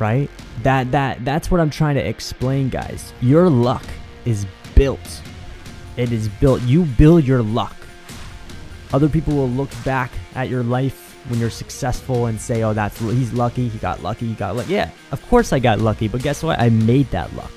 [0.00, 0.28] right?
[0.62, 3.12] That that that's what I'm trying to explain, guys.
[3.20, 3.84] Your luck
[4.24, 5.22] is built.
[5.96, 6.62] It is built.
[6.62, 7.76] You build your luck.
[8.92, 12.98] Other people will look back at your life when you're successful and say, "Oh, that's
[12.98, 13.68] he's lucky.
[13.68, 14.26] He got lucky.
[14.26, 16.58] He got lucky." Yeah, of course I got lucky, but guess what?
[16.58, 17.52] I made that luck.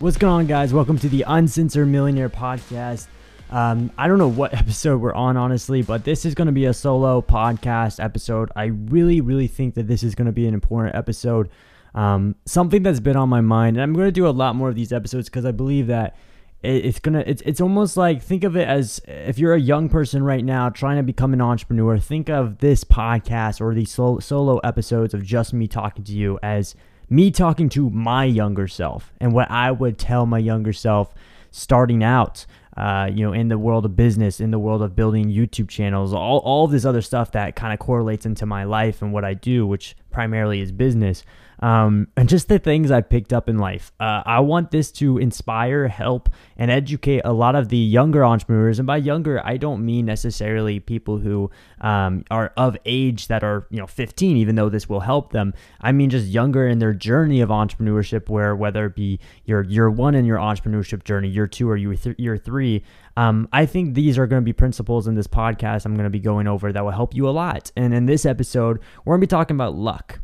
[0.00, 0.72] What's going on, guys?
[0.72, 3.06] Welcome to the Uncensored Millionaire Podcast.
[3.50, 6.64] Um, I don't know what episode we're on, honestly, but this is going to be
[6.64, 8.50] a solo podcast episode.
[8.56, 11.50] I really, really think that this is going to be an important episode.
[11.94, 14.70] Um, something that's been on my mind, and I'm going to do a lot more
[14.70, 16.16] of these episodes because I believe that
[16.62, 17.22] it, it's gonna.
[17.26, 20.70] It's it's almost like think of it as if you're a young person right now
[20.70, 21.98] trying to become an entrepreneur.
[21.98, 26.38] Think of this podcast or these solo, solo episodes of just me talking to you
[26.42, 26.74] as
[27.10, 31.12] me talking to my younger self and what I would tell my younger self
[31.50, 32.46] starting out,
[32.76, 36.14] uh, you know, in the world of business, in the world of building YouTube channels,
[36.14, 39.34] all, all this other stuff that kind of correlates into my life and what I
[39.34, 41.24] do, which primarily is business
[41.60, 43.92] um, and just the things I picked up in life.
[44.00, 48.78] Uh, I want this to inspire, help, and educate a lot of the younger entrepreneurs.
[48.78, 51.50] And by younger, I don't mean necessarily people who
[51.80, 55.52] um, are of age that are you know 15, even though this will help them.
[55.80, 59.90] I mean just younger in their journey of entrepreneurship, where whether it be your year
[59.90, 62.82] one in your entrepreneurship journey, year two, or year, th- year three.
[63.16, 66.10] Um, I think these are going to be principles in this podcast I'm going to
[66.10, 67.70] be going over that will help you a lot.
[67.76, 70.20] And in this episode, we're going to be talking about luck.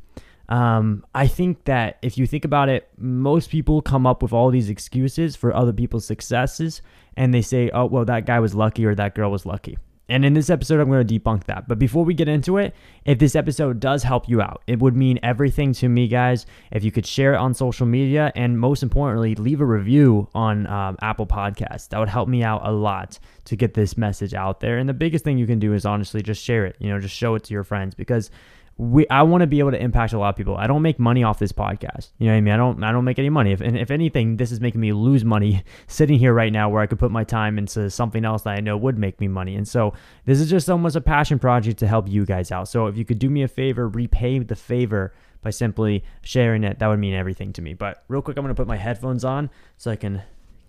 [0.49, 4.51] Um, I think that if you think about it, most people come up with all
[4.51, 6.83] these excuses for other people's successes
[7.17, 9.77] and they say, oh, well, that guy was lucky or that girl was lucky.
[10.09, 11.67] And in this episode, I'm going to debunk that.
[11.67, 14.95] But before we get into it, if this episode does help you out, it would
[14.95, 16.47] mean everything to me, guys.
[16.71, 20.69] If you could share it on social media and most importantly, leave a review on
[20.69, 24.61] um, Apple Podcasts, that would help me out a lot to get this message out
[24.61, 24.79] there.
[24.79, 27.15] And the biggest thing you can do is honestly just share it, you know, just
[27.15, 28.31] show it to your friends because
[28.79, 30.57] we I want to be able to impact a lot of people.
[30.57, 32.11] I don't make money off this podcast.
[32.19, 32.55] You know what I mean?
[32.55, 33.53] I don't I don't make any money.
[33.53, 36.83] If and if anything, this is making me lose money sitting here right now where
[36.83, 39.57] I could put my time into something else that I know would make me money.
[39.57, 39.95] And so
[40.27, 42.69] this is just almost a passion project to help you guys out.
[42.69, 46.79] So if you could do me a favor, repay the favor by simply sharing it,
[46.79, 47.73] that would mean everything to me.
[47.73, 49.49] But real quick, I'm gonna put my headphones on
[49.79, 50.23] so I can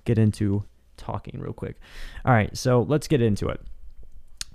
[0.05, 0.63] get into
[0.95, 1.75] talking real quick.
[2.23, 3.59] All right, so let's get into it.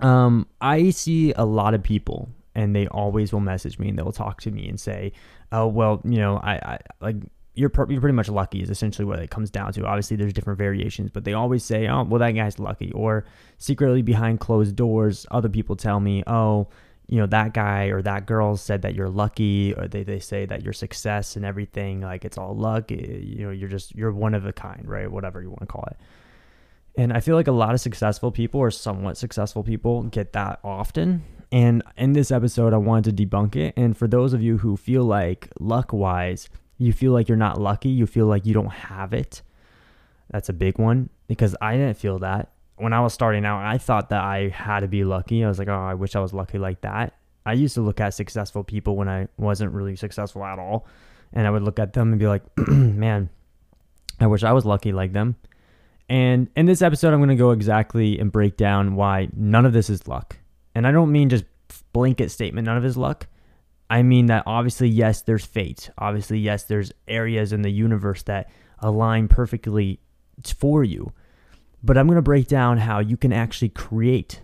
[0.01, 4.13] Um, I see a lot of people and they always will message me and they'll
[4.13, 5.13] talk to me and say,
[5.51, 7.17] "Oh, well, you know, I, I like."
[7.55, 9.85] You're, you're pretty much lucky is essentially what it comes down to.
[9.85, 13.27] Obviously, there's different variations, but they always say, "Oh, well, that guy's lucky," or
[13.59, 16.69] secretly behind closed doors, other people tell me, "Oh,
[17.13, 20.47] you know that guy or that girl said that you're lucky or they, they say
[20.47, 24.13] that your success and everything like it's all luck eh, you know you're just you're
[24.13, 25.99] one of a kind right whatever you want to call it
[26.97, 30.59] and i feel like a lot of successful people or somewhat successful people get that
[30.65, 33.75] often and in this episode, I wanted to debunk it.
[33.77, 36.49] And for those of you who feel like luck wise,
[36.79, 39.43] you feel like you're not lucky, you feel like you don't have it,
[40.31, 42.51] that's a big one because I didn't feel that.
[42.77, 45.45] When I was starting out, I thought that I had to be lucky.
[45.45, 47.15] I was like, oh, I wish I was lucky like that.
[47.45, 50.87] I used to look at successful people when I wasn't really successful at all.
[51.33, 53.29] And I would look at them and be like, man,
[54.21, 55.37] I wish I was lucky like them.
[56.09, 59.73] And in this episode, I'm going to go exactly and break down why none of
[59.73, 60.39] this is luck.
[60.75, 61.45] And I don't mean just
[61.93, 63.27] blanket statement, none of his luck.
[63.91, 65.91] I mean that obviously, yes, there's fate.
[65.99, 70.01] Obviously, yes, there's areas in the universe that align perfectly
[70.59, 71.13] for you.
[71.83, 74.41] But I'm going to break down how you can actually create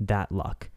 [0.00, 0.70] that luck.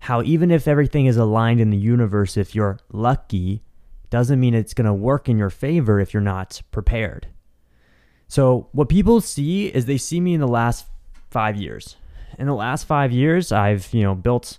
[0.00, 3.62] How even if everything is aligned in the universe, if you're lucky,
[4.10, 7.28] doesn't mean it's going to work in your favor if you're not prepared.
[8.28, 10.86] So, what people see is they see me in the last
[11.30, 11.96] five years
[12.38, 14.58] in the last five years, I've you know built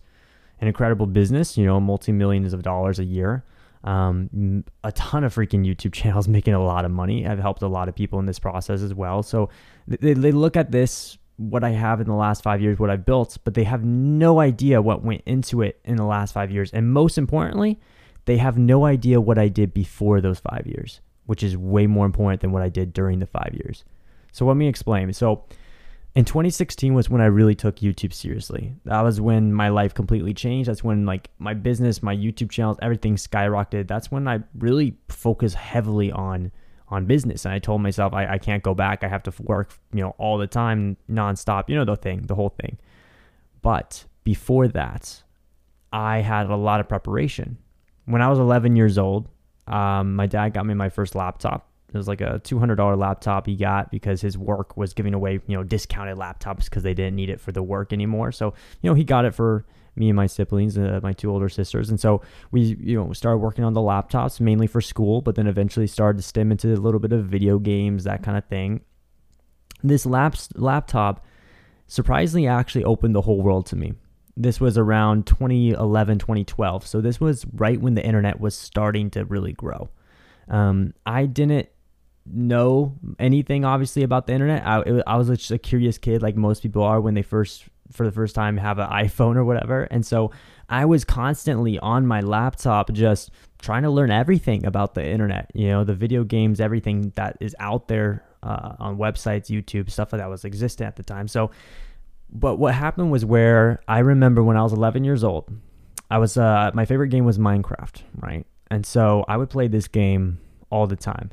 [0.61, 1.57] an incredible business.
[1.57, 3.43] You know, multi millions of dollars a year.
[3.83, 7.27] Um, a ton of freaking YouTube channels making a lot of money.
[7.27, 9.21] I've helped a lot of people in this process as well.
[9.21, 9.49] So
[9.87, 13.05] they, they look at this, what I have in the last five years, what I've
[13.05, 16.71] built, but they have no idea what went into it in the last five years.
[16.71, 17.79] And most importantly,
[18.25, 22.07] they have no idea what I did before those five years, which is way more
[22.07, 23.83] important than what I did during the five years.
[24.31, 25.13] So let me explain.
[25.13, 25.45] So
[26.15, 28.73] in 2016 was when I really took YouTube seriously.
[28.85, 30.69] That was when my life completely changed.
[30.69, 33.87] That's when like my business, my YouTube channels, everything skyrocketed.
[33.87, 36.51] That's when I really focused heavily on
[36.87, 37.43] on business.
[37.45, 39.03] And I told myself I, I can't go back.
[39.03, 41.67] I have to work, you know, all the time, nonstop.
[41.67, 42.77] You know the thing, the whole thing.
[43.61, 45.21] But before that,
[45.91, 47.57] I had a lot of preparation.
[48.05, 49.27] When I was 11 years old,
[49.67, 53.55] um, my dad got me my first laptop It was like a $200 laptop he
[53.55, 57.29] got because his work was giving away, you know, discounted laptops because they didn't need
[57.29, 58.31] it for the work anymore.
[58.31, 59.65] So, you know, he got it for
[59.95, 61.89] me and my siblings, uh, my two older sisters.
[61.89, 62.21] And so
[62.51, 66.17] we, you know, started working on the laptops mainly for school, but then eventually started
[66.17, 68.81] to stem into a little bit of video games, that kind of thing.
[69.83, 71.25] This laps, laptop
[71.87, 73.93] surprisingly actually opened the whole world to me.
[74.35, 76.85] This was around 2011, 2012.
[76.85, 79.89] So this was right when the internet was starting to really grow.
[80.49, 81.69] Um, I didn't
[82.25, 84.65] know anything obviously about the internet.
[84.65, 87.65] I, it, I was just a curious kid, like most people are when they first,
[87.91, 89.83] for the first time, have an iPhone or whatever.
[89.83, 90.31] And so
[90.69, 95.67] I was constantly on my laptop just trying to learn everything about the internet, you
[95.67, 100.21] know, the video games, everything that is out there uh, on websites, YouTube, stuff like
[100.21, 101.27] that was existent at the time.
[101.27, 101.51] So
[102.31, 105.49] but what happened was where I remember when I was 11 years old,
[106.09, 108.45] I was uh, my favorite game was Minecraft, right?
[108.69, 110.39] And so I would play this game
[110.69, 111.31] all the time.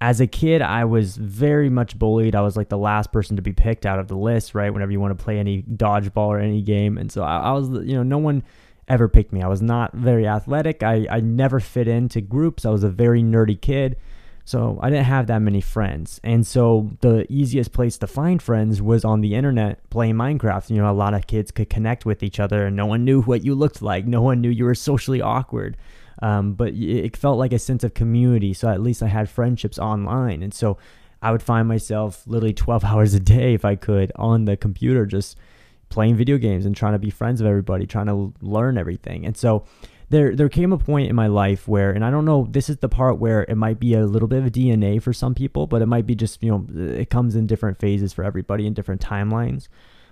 [0.00, 2.34] As a kid, I was very much bullied.
[2.34, 4.72] I was like the last person to be picked out of the list, right?
[4.72, 7.68] Whenever you want to play any dodgeball or any game, and so I, I was,
[7.68, 8.42] you know, no one
[8.88, 9.42] ever picked me.
[9.42, 10.82] I was not very athletic.
[10.82, 12.64] I, I never fit into groups.
[12.64, 13.96] I was a very nerdy kid.
[14.44, 16.20] So I didn't have that many friends.
[16.24, 20.70] And so the easiest place to find friends was on the internet playing Minecraft.
[20.70, 23.22] You know, a lot of kids could connect with each other and no one knew
[23.22, 24.06] what you looked like.
[24.06, 25.76] No one knew you were socially awkward.
[26.22, 28.52] Um, but it felt like a sense of community.
[28.52, 30.42] So at least I had friendships online.
[30.42, 30.78] And so
[31.22, 35.06] I would find myself literally 12 hours a day, if I could, on the computer,
[35.06, 35.38] just
[35.88, 39.26] playing video games and trying to be friends with everybody, trying to learn everything.
[39.26, 39.64] And so
[40.10, 42.76] there there came a point in my life where and I don't know this is
[42.78, 45.66] the part where it might be a little bit of a DNA for some people
[45.66, 48.74] but it might be just you know it comes in different phases for everybody in
[48.74, 49.68] different timelines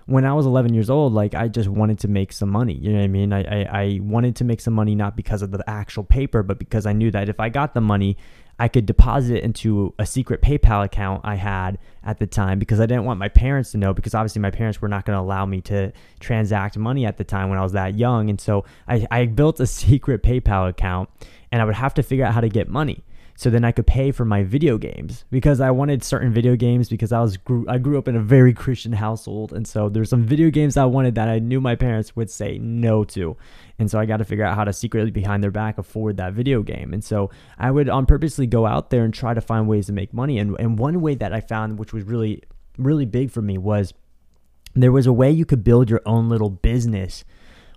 [0.09, 2.73] when I was 11 years old, like I just wanted to make some money.
[2.73, 3.31] You know what I mean?
[3.31, 6.57] I, I, I, wanted to make some money not because of the actual paper, but
[6.57, 8.17] because I knew that if I got the money,
[8.57, 12.79] I could deposit it into a secret PayPal account I had at the time because
[12.79, 15.21] I didn't want my parents to know because obviously my parents were not going to
[15.21, 18.29] allow me to transact money at the time when I was that young.
[18.29, 21.09] And so I, I built a secret PayPal account
[21.51, 23.03] and I would have to figure out how to get money
[23.39, 26.89] so then I could pay for my video games because I wanted certain video games
[26.89, 30.09] because I was grew I grew up in a very Christian household and so there's
[30.09, 33.37] some video games I wanted that I knew my parents would say no to.
[33.79, 36.33] And so I got to figure out how to secretly behind their back afford that
[36.33, 36.91] video game.
[36.91, 39.93] And so I would on purposely go out there and try to find ways to
[39.93, 40.37] make money.
[40.37, 42.43] And and one way that I found which was really
[42.77, 43.93] really big for me was
[44.75, 47.23] there was a way you could build your own little business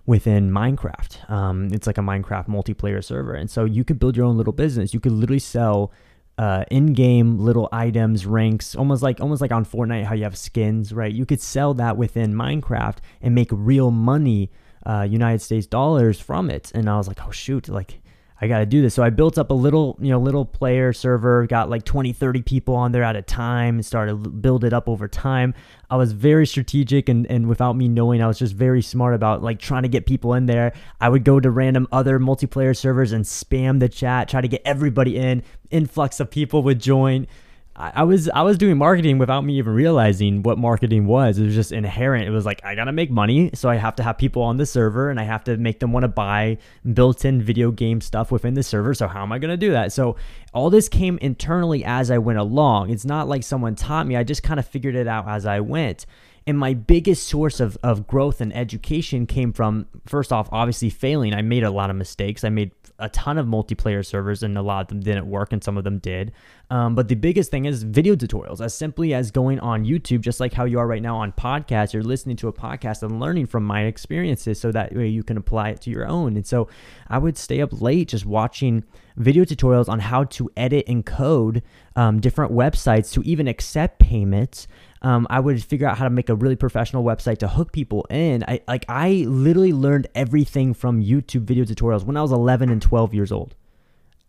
[0.05, 1.29] within Minecraft.
[1.29, 3.33] Um, it's like a Minecraft multiplayer server.
[3.33, 4.93] And so you could build your own little business.
[4.93, 5.91] You could literally sell
[6.37, 10.91] uh, in-game little items, ranks, almost like almost like on Fortnite, how you have skins,
[10.91, 11.13] right?
[11.13, 14.51] You could sell that within Minecraft and make real money,
[14.85, 16.71] uh, United States dollars from it.
[16.73, 18.01] And I was like, oh shoot, like
[18.43, 18.93] I got to do this.
[18.93, 22.41] So I built up a little, you know, little player server, got like 20, 30
[22.41, 25.53] people on there at a time and started build it up over time.
[25.89, 29.41] I was very strategic and, and without me knowing, I was just very smart about
[29.41, 30.73] like trying to get people in there.
[30.99, 34.61] I would go to random other multiplayer servers and spam the chat, try to get
[34.65, 35.41] everybody in.
[35.71, 37.27] Influx of people would join.
[37.75, 41.39] I was I was doing marketing without me even realizing what marketing was.
[41.39, 42.27] It was just inherent.
[42.27, 44.65] It was like I gotta make money, so I have to have people on the
[44.67, 46.59] server, and I have to make them want to buy
[46.93, 48.93] built-in video game stuff within the server.
[48.93, 49.91] So how am I gonna do that?
[49.91, 50.17] So
[50.53, 52.91] all this came internally as I went along.
[52.91, 54.15] It's not like someone taught me.
[54.17, 56.05] I just kind of figured it out as I went.
[56.45, 61.33] And my biggest source of, of growth and education came from, first off, obviously failing.
[61.33, 62.43] I made a lot of mistakes.
[62.43, 62.71] I made
[63.03, 65.83] a ton of multiplayer servers, and a lot of them didn't work, and some of
[65.83, 66.31] them did.
[66.69, 70.39] Um, but the biggest thing is video tutorials, as simply as going on YouTube, just
[70.39, 71.93] like how you are right now on podcasts.
[71.93, 75.35] You're listening to a podcast and learning from my experiences so that way you can
[75.35, 76.37] apply it to your own.
[76.37, 76.69] And so
[77.09, 78.85] I would stay up late just watching
[79.17, 81.61] video tutorials on how to edit and code
[81.95, 84.67] um, different websites to even accept payments
[85.03, 88.05] um, I would figure out how to make a really professional website to hook people
[88.09, 88.43] in.
[88.47, 92.81] I like I literally learned everything from YouTube video tutorials when I was 11 and
[92.81, 93.55] 12 years old.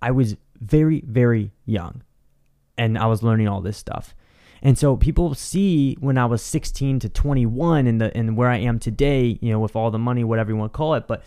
[0.02, 2.02] I was very very young,
[2.76, 4.14] and I was learning all this stuff.
[4.62, 8.56] And so people see when I was 16 to 21 and the and where I
[8.58, 11.22] am today, you know, with all the money, whatever you want to call it, but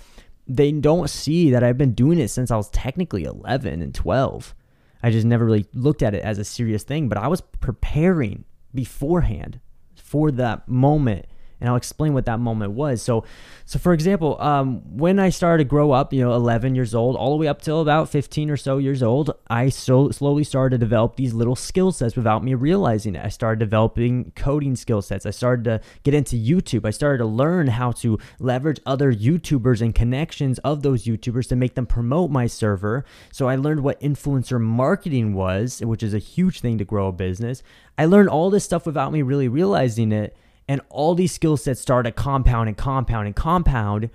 [0.45, 4.55] they don't see that I've been doing it since I was technically 11 and 12.
[5.03, 8.45] I just never really looked at it as a serious thing, but I was preparing
[8.77, 9.59] beforehand
[9.95, 11.25] for that moment
[11.59, 13.01] and I'll explain what that moment was.
[13.01, 13.23] So,
[13.65, 17.15] so for example, um, when I started to grow up, you know, 11 years old,
[17.15, 20.79] all the way up till about 15 or so years old, I so slowly started
[20.79, 23.25] to develop these little skill sets without me realizing it.
[23.25, 25.25] I started developing coding skill sets.
[25.25, 26.85] I started to get into YouTube.
[26.85, 31.55] I started to learn how to leverage other YouTubers and connections of those YouTubers to
[31.55, 33.03] make them promote my server.
[33.31, 37.11] So I learned what influencer marketing was, which is a huge thing to grow a
[37.11, 37.63] business.
[37.97, 40.37] I learned all this stuff without me really realizing it.
[40.67, 44.09] And all these skill sets started compound and compound and compound.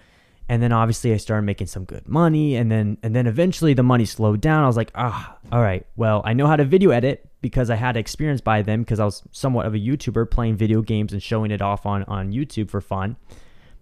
[0.48, 2.56] And then obviously I started making some good money.
[2.56, 4.64] And then and then eventually the money slowed down.
[4.64, 7.76] I was like, ah, all right, well, I know how to video edit because I
[7.76, 11.22] had experience by then because I was somewhat of a YouTuber playing video games and
[11.22, 13.16] showing it off on, on YouTube for fun.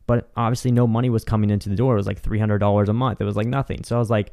[0.07, 1.95] But obviously no money was coming into the door.
[1.95, 3.21] It was like $300 a month.
[3.21, 3.85] It was like nothing.
[3.85, 4.33] So I was like,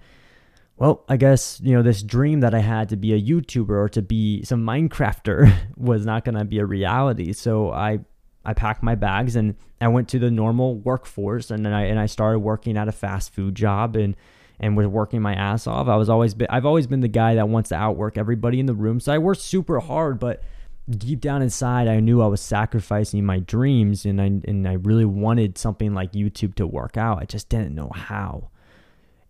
[0.77, 3.89] well, I guess, you know, this dream that I had to be a YouTuber or
[3.89, 7.33] to be some Minecrafter was not going to be a reality.
[7.33, 7.99] So I
[8.47, 11.99] I packed my bags and I went to the normal workforce and then I and
[11.99, 14.15] I started working at a fast food job and
[14.59, 15.87] and was working my ass off.
[15.87, 18.65] I was always been, I've always been the guy that wants to outwork everybody in
[18.65, 18.99] the room.
[18.99, 20.41] So I worked super hard, but
[20.89, 25.05] deep down inside I knew I was sacrificing my dreams and I and I really
[25.05, 27.21] wanted something like YouTube to work out.
[27.21, 28.49] I just didn't know how.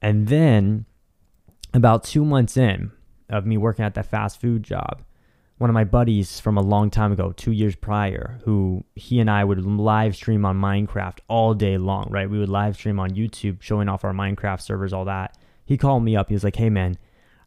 [0.01, 0.86] And then
[1.74, 2.91] about 2 months in
[3.29, 5.01] of me working at that fast food job,
[5.57, 9.29] one of my buddies from a long time ago, two years prior, who he and
[9.29, 12.29] I would live stream on Minecraft all day long, right?
[12.29, 15.37] We would live stream on YouTube, showing off our Minecraft servers, all that.
[15.65, 16.27] He called me up.
[16.29, 16.97] He was like, hey, man,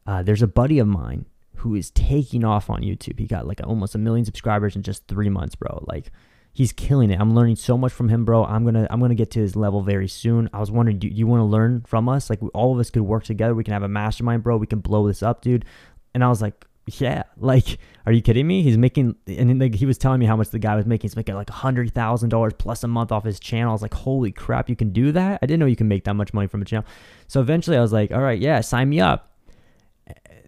[0.06, 1.26] uh, there's a buddy of mine
[1.56, 3.18] who is taking off on YouTube.
[3.18, 5.84] He got like almost a million subscribers in just three months, bro.
[5.86, 6.10] Like,
[6.52, 7.20] he's killing it.
[7.20, 8.44] I'm learning so much from him, bro.
[8.44, 10.50] I'm gonna I'm gonna get to his level very soon.
[10.52, 12.28] I was wondering, do you want to learn from us?
[12.28, 13.54] Like, all of us could work together.
[13.54, 14.56] We can have a mastermind, bro.
[14.56, 15.64] We can blow this up, dude.
[16.12, 18.62] And I was like, yeah, like, are you kidding me?
[18.62, 21.08] He's making, and like, he was telling me how much the guy was making.
[21.08, 23.70] He's making like a hundred thousand dollars plus a month off his channel.
[23.70, 25.38] I was like, holy crap, you can do that?
[25.42, 26.86] I didn't know you can make that much money from a channel.
[27.28, 29.32] So eventually, I was like, all right, yeah, sign me up.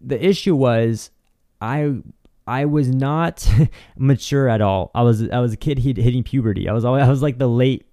[0.03, 1.11] The issue was,
[1.61, 1.95] I
[2.47, 3.49] I was not
[3.97, 4.91] mature at all.
[4.95, 6.69] I was I was a kid hitting puberty.
[6.69, 7.87] I was I was like the late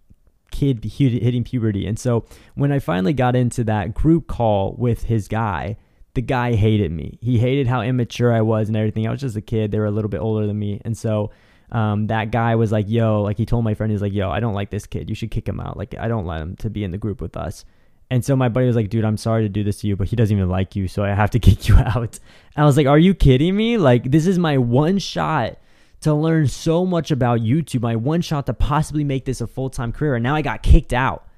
[0.51, 1.86] kid hitting puberty.
[1.86, 5.77] And so when I finally got into that group call with his guy
[6.19, 7.17] the guy hated me.
[7.21, 9.07] He hated how immature I was and everything.
[9.07, 9.71] I was just a kid.
[9.71, 10.81] They were a little bit older than me.
[10.83, 11.31] And so
[11.71, 14.41] um, that guy was like, yo, like he told my friend, he's like, yo, I
[14.41, 15.07] don't like this kid.
[15.07, 15.77] You should kick him out.
[15.77, 17.63] Like, I don't let him to be in the group with us.
[18.11, 20.09] And so my buddy was like, dude, I'm sorry to do this to you, but
[20.09, 20.89] he doesn't even like you.
[20.89, 22.19] So I have to kick you out.
[22.55, 23.77] And I was like, are you kidding me?
[23.77, 25.57] Like, this is my one shot
[26.01, 29.69] to learn so much about YouTube, my one shot to possibly make this a full
[29.69, 30.15] time career.
[30.15, 31.28] And now I got kicked out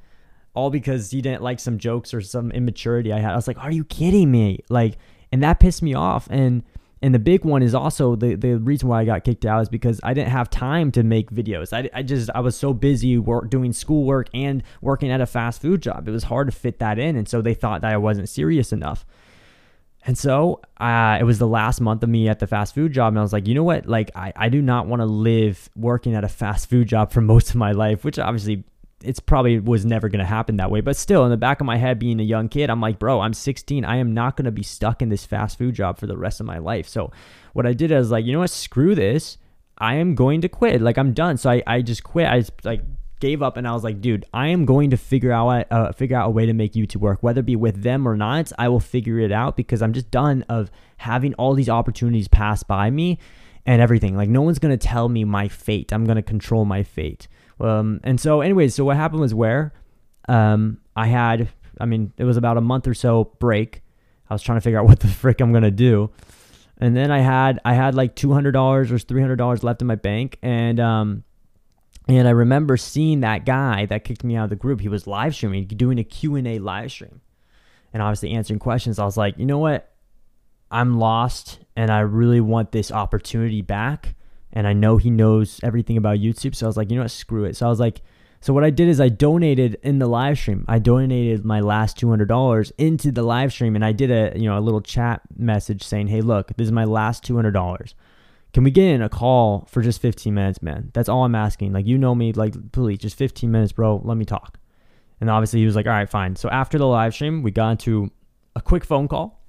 [0.53, 3.31] all because he didn't like some jokes or some immaturity I had.
[3.31, 4.97] I was like, "Are you kidding me?" Like,
[5.31, 6.27] and that pissed me off.
[6.29, 6.63] And
[7.01, 9.69] and the big one is also the the reason why I got kicked out is
[9.69, 11.73] because I didn't have time to make videos.
[11.73, 15.61] I, I just I was so busy work doing schoolwork and working at a fast
[15.61, 16.07] food job.
[16.07, 18.71] It was hard to fit that in, and so they thought that I wasn't serious
[18.71, 19.05] enough.
[20.03, 23.13] And so uh, it was the last month of me at the fast food job.
[23.13, 23.85] And I was like, you know what?
[23.85, 27.21] Like, I, I do not want to live working at a fast food job for
[27.33, 28.63] most of my life, which obviously
[29.03, 30.81] it's probably was never going to happen that way.
[30.81, 33.21] But still, in the back of my head, being a young kid, I'm like, bro,
[33.21, 33.85] I'm 16.
[33.85, 36.39] I am not going to be stuck in this fast food job for the rest
[36.39, 36.87] of my life.
[36.87, 37.11] So
[37.53, 38.49] what I did is like, you know what?
[38.49, 39.37] Screw this.
[39.77, 40.81] I am going to quit.
[40.81, 41.37] Like I'm done.
[41.37, 42.27] So I, I just quit.
[42.27, 42.81] I just like
[43.19, 46.17] gave up and I was like, dude, I am going to figure out uh, figure
[46.17, 48.51] out a way to make YouTube work, whether it be with them or not.
[48.57, 52.63] I will figure it out because I'm just done of having all these opportunities pass
[52.63, 53.17] by me
[53.65, 54.15] and everything.
[54.15, 55.91] Like no one's gonna tell me my fate.
[55.91, 57.27] I'm gonna control my fate.
[57.59, 59.73] Um, and so, anyways, so what happened was where
[60.27, 61.49] um, I had,
[61.79, 63.81] I mean, it was about a month or so break.
[64.29, 66.09] I was trying to figure out what the frick I'm gonna do,
[66.77, 69.81] and then I had I had like two hundred dollars or three hundred dollars left
[69.81, 71.23] in my bank, and um,
[72.07, 74.81] and I remember seeing that guy that kicked me out of the group.
[74.81, 77.21] He was live streaming, doing a Q and A live stream,
[77.93, 78.97] and obviously answering questions.
[78.97, 79.90] I was like, you know what?
[80.71, 84.15] I'm lost, and I really want this opportunity back
[84.53, 86.55] and I know he knows everything about YouTube.
[86.55, 87.55] So I was like, you know what, screw it.
[87.55, 88.01] So I was like,
[88.41, 90.65] so what I did is I donated in the live stream.
[90.67, 94.37] I donated my last two hundred dollars into the live stream, and I did a
[94.37, 97.51] you know a little chat message saying, hey, look, this is my last two hundred
[97.51, 97.93] dollars.
[98.53, 100.89] Can we get in a call for just fifteen minutes, man?
[100.93, 101.71] That's all I'm asking.
[101.71, 104.01] Like you know me, like please, just fifteen minutes, bro.
[104.03, 104.57] Let me talk.
[105.21, 106.35] And obviously he was like, all right, fine.
[106.35, 108.09] So after the live stream, we got into
[108.55, 109.40] a quick phone call,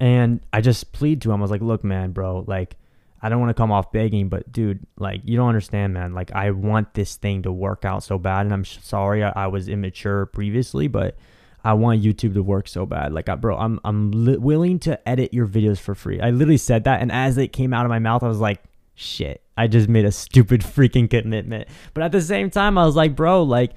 [0.00, 1.40] and I just plead to him.
[1.40, 2.76] I was like, look, man, bro, like
[3.22, 6.14] I don't want to come off begging, but dude, like you don't understand, man.
[6.14, 9.46] Like I want this thing to work out so bad, and I'm sorry I, I
[9.46, 11.16] was immature previously, but
[11.62, 13.12] I want YouTube to work so bad.
[13.12, 16.20] Like, I, bro, I'm I'm li- willing to edit your videos for free.
[16.20, 18.62] I literally said that, and as it came out of my mouth, I was like,
[18.94, 21.68] shit, I just made a stupid freaking commitment.
[21.92, 23.72] But at the same time, I was like, bro, like,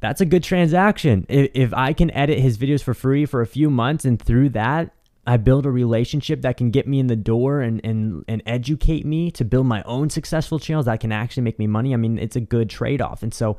[0.00, 1.26] that's a good transaction.
[1.28, 4.48] If, if I can edit his videos for free for a few months and through
[4.50, 4.92] that,
[5.26, 9.06] I build a relationship that can get me in the door and, and, and educate
[9.06, 11.94] me to build my own successful channels that can actually make me money.
[11.94, 13.22] I mean, it's a good trade off.
[13.22, 13.58] And so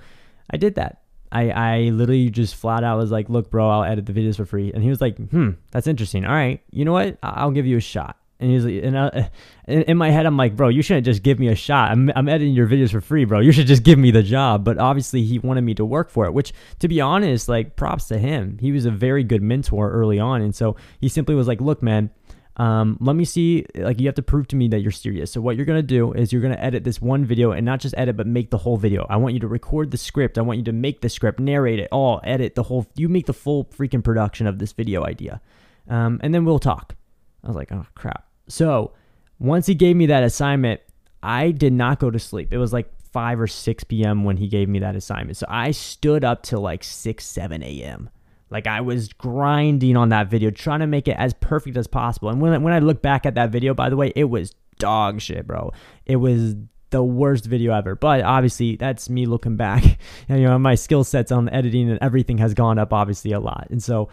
[0.49, 1.03] I did that.
[1.31, 4.45] I, I literally just flat out was like, look, bro, I'll edit the videos for
[4.45, 4.71] free.
[4.73, 6.25] And he was like, hmm, that's interesting.
[6.25, 7.17] All right, you know what?
[7.23, 8.17] I'll give you a shot.
[8.43, 9.31] And he's like, and I,
[9.67, 11.91] in my head, I'm like, bro, you shouldn't just give me a shot.
[11.91, 13.39] I'm, I'm editing your videos for free, bro.
[13.39, 14.65] You should just give me the job.
[14.65, 18.09] But obviously, he wanted me to work for it, which, to be honest, like, props
[18.09, 18.57] to him.
[18.59, 20.41] He was a very good mentor early on.
[20.41, 22.09] And so he simply was like, look, man,
[22.57, 25.41] um, let me see like you have to prove to me that you're serious so
[25.41, 27.79] what you're going to do is you're going to edit this one video and not
[27.79, 30.41] just edit but make the whole video i want you to record the script i
[30.41, 33.33] want you to make the script narrate it all edit the whole you make the
[33.33, 35.41] full freaking production of this video idea
[35.89, 36.95] um, and then we'll talk
[37.43, 38.91] i was like oh crap so
[39.39, 40.79] once he gave me that assignment
[41.21, 44.47] i did not go to sleep it was like 5 or 6 p.m when he
[44.47, 48.09] gave me that assignment so i stood up till like 6 7 a.m
[48.53, 52.29] like I was grinding on that video, trying to make it as perfect as possible.
[52.29, 55.21] And when when I look back at that video, by the way, it was dog
[55.21, 55.71] shit, bro.
[56.05, 56.55] It was
[56.91, 57.95] the worst video ever.
[57.95, 59.83] But obviously, that's me looking back.
[60.29, 63.39] And, you know, my skill sets on editing and everything has gone up obviously a
[63.39, 63.67] lot.
[63.71, 64.09] And so,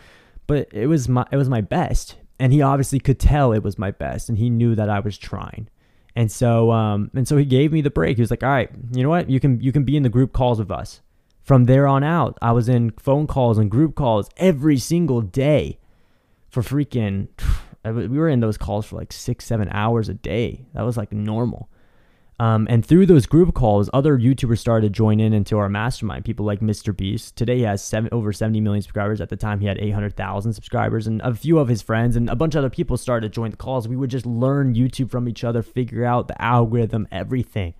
[0.47, 2.17] but it was my it was my best.
[2.41, 5.17] And he obviously could tell it was my best, and he knew that I was
[5.17, 5.69] trying.
[6.17, 8.17] And so, um, and so he gave me the break.
[8.17, 9.31] He was like, "All right, you know what?
[9.31, 11.03] You can you can be in the group calls with us."
[11.43, 15.79] From there on out, I was in phone calls and group calls every single day
[16.49, 17.29] for freaking.
[17.83, 20.67] We were in those calls for like six, seven hours a day.
[20.75, 21.71] That was like normal.
[22.41, 26.25] Um, and through those group calls, other YouTubers started to join in into our mastermind.
[26.25, 26.97] People like Mr.
[26.97, 27.37] Beast.
[27.37, 29.21] Today he has seven, over 70 million subscribers.
[29.21, 31.07] At the time, he had 800,000 subscribers.
[31.07, 33.51] And a few of his friends and a bunch of other people started to join
[33.51, 33.87] the calls.
[33.87, 37.75] We would just learn YouTube from each other, figure out the algorithm, everything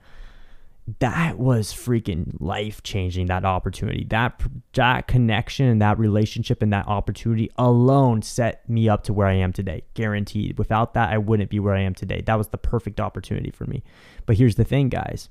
[0.99, 4.05] that was freaking life changing that opportunity.
[4.09, 4.41] That
[4.73, 9.35] that connection and that relationship and that opportunity alone set me up to where I
[9.35, 10.59] am today guaranteed.
[10.59, 12.23] Without that I wouldn't be where I am today.
[12.23, 13.83] That was the perfect opportunity for me.
[14.27, 15.29] But here's the thing guys.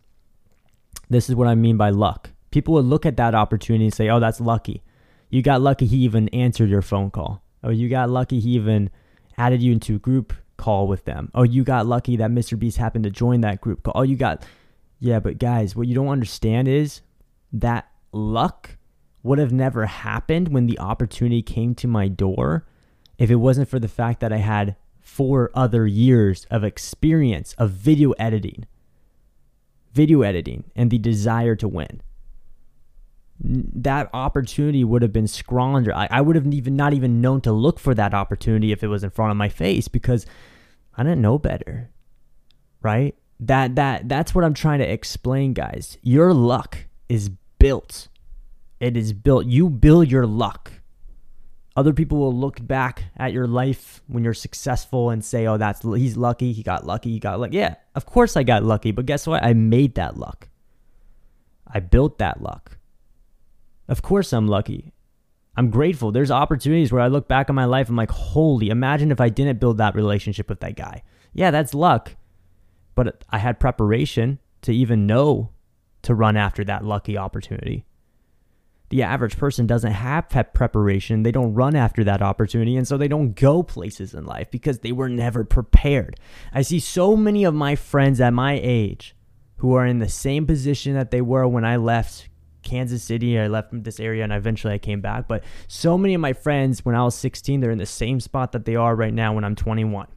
[1.10, 2.30] This is what I mean by luck.
[2.52, 4.84] People would look at that opportunity and say oh that's lucky.
[5.30, 7.44] You got lucky he even answered your phone call.
[7.64, 8.90] Oh you got lucky he even
[9.38, 11.32] added you into a group call with them.
[11.34, 12.58] Oh you got lucky that Mr.
[12.58, 13.94] Beast happened to join that group call.
[13.96, 14.46] Oh you got
[15.00, 17.02] yeah, but guys, what you don't understand is
[17.54, 18.78] that luck
[19.24, 22.66] would have never happened when the opportunity came to my door
[23.18, 27.72] if it wasn't for the fact that I had four other years of experience of
[27.72, 28.66] video editing.
[29.94, 32.02] Video editing and the desire to win.
[33.42, 35.94] That opportunity would have been squandered.
[35.94, 38.88] I, I would have even not even known to look for that opportunity if it
[38.88, 40.26] was in front of my face because
[40.96, 41.90] I didn't know better.
[42.82, 43.16] Right?
[43.40, 45.98] That that that's what I'm trying to explain, guys.
[46.02, 48.08] Your luck is built.
[48.80, 49.46] It is built.
[49.46, 50.72] You build your luck.
[51.76, 55.82] Other people will look back at your life when you're successful and say, "Oh, that's
[55.82, 56.52] he's lucky.
[56.52, 57.12] He got lucky.
[57.12, 59.44] He got lucky." Yeah, of course I got lucky, but guess what?
[59.44, 60.50] I made that luck.
[61.66, 62.78] I built that luck.
[63.88, 64.94] Of course I'm lucky.
[65.56, 66.12] I'm grateful.
[66.12, 67.90] There's opportunities where I look back on my life.
[67.90, 71.04] I'm like, holy, imagine if I didn't build that relationship with that guy.
[71.34, 72.16] Yeah, that's luck
[73.00, 75.52] but I had preparation to even know
[76.02, 77.86] to run after that lucky opportunity.
[78.90, 81.24] The average person doesn't have preparation.
[81.24, 82.76] They don't run after that opportunity.
[82.76, 86.20] And so they don't go places in life because they were never prepared.
[86.54, 89.16] I see so many of my friends at my age
[89.60, 92.28] who are in the same position that they were when I left
[92.64, 93.40] Kansas City.
[93.40, 95.26] I left this area and eventually I came back.
[95.26, 98.52] But so many of my friends, when I was 16, they're in the same spot
[98.52, 100.10] that they are right now when I'm 21.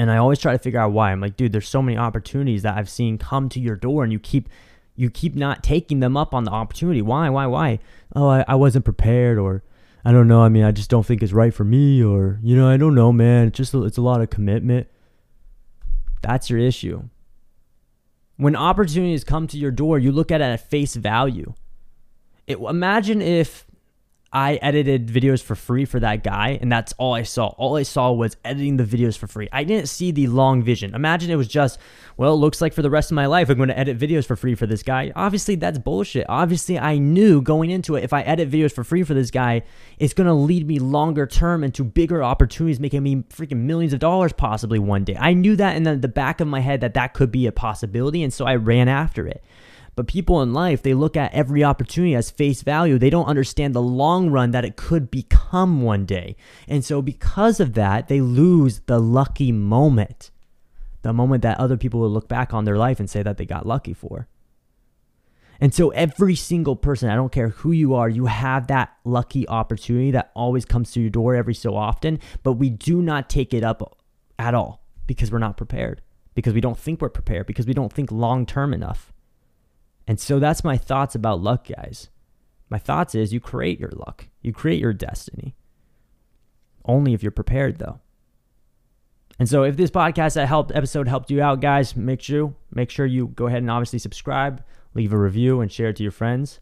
[0.00, 1.12] And I always try to figure out why.
[1.12, 4.10] I'm like, dude, there's so many opportunities that I've seen come to your door and
[4.10, 4.48] you keep
[4.96, 7.02] you keep not taking them up on the opportunity.
[7.02, 7.28] Why?
[7.28, 7.44] Why?
[7.44, 7.80] Why?
[8.16, 9.62] Oh, I, I wasn't prepared or
[10.02, 10.40] I don't know.
[10.40, 12.94] I mean, I just don't think it's right for me or you know, I don't
[12.94, 13.48] know, man.
[13.48, 14.88] It's just it's a lot of commitment.
[16.22, 17.02] That's your issue.
[18.38, 21.52] When opportunities come to your door, you look at it at face value.
[22.46, 23.66] It, imagine if
[24.32, 27.48] I edited videos for free for that guy, and that's all I saw.
[27.48, 29.48] All I saw was editing the videos for free.
[29.50, 30.94] I didn't see the long vision.
[30.94, 31.80] Imagine it was just,
[32.16, 34.24] well, it looks like for the rest of my life, I'm going to edit videos
[34.24, 35.10] for free for this guy.
[35.16, 36.26] Obviously, that's bullshit.
[36.28, 39.62] Obviously, I knew going into it, if I edit videos for free for this guy,
[39.98, 43.98] it's going to lead me longer term into bigger opportunities, making me freaking millions of
[43.98, 45.16] dollars possibly one day.
[45.18, 48.22] I knew that in the, back of my head that that could be a possibility,
[48.22, 49.42] and so I ran after it.
[50.00, 52.96] But people in life, they look at every opportunity as face value.
[52.98, 56.36] They don't understand the long run that it could become one day.
[56.66, 60.30] And so, because of that, they lose the lucky moment.
[61.02, 63.46] the moment that other people will look back on their life and say that they
[63.46, 64.28] got lucky for.
[65.60, 69.46] And so every single person, I don't care who you are, you have that lucky
[69.48, 73.52] opportunity that always comes to your door every so often, but we do not take
[73.52, 73.98] it up
[74.38, 76.00] at all because we're not prepared,
[76.34, 79.12] because we don't think we're prepared, because we don't think long term enough.
[80.10, 82.08] And so that's my thoughts about luck, guys.
[82.68, 84.26] My thoughts is you create your luck.
[84.42, 85.54] You create your destiny.
[86.84, 88.00] Only if you're prepared though.
[89.38, 92.90] And so if this podcast that helped episode helped you out, guys, make sure make
[92.90, 96.10] sure you go ahead and obviously subscribe, leave a review and share it to your
[96.10, 96.58] friends.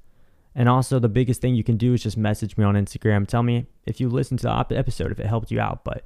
[0.55, 3.27] And also the biggest thing you can do is just message me on Instagram.
[3.27, 5.85] Tell me if you listened to the episode if it helped you out.
[5.85, 6.03] But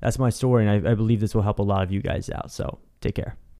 [0.00, 2.30] that's my story and I, I believe this will help a lot of you guys
[2.30, 2.52] out.
[2.52, 3.36] So take care.